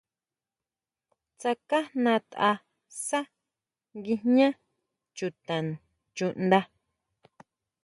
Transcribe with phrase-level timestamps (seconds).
[1.39, 3.19] Tsakjajnataʼsa
[4.03, 4.47] guijñá
[5.15, 5.55] chuta
[6.15, 6.59] chuʼnda.